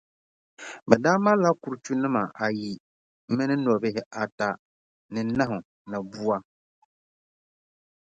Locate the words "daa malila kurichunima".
1.03-2.21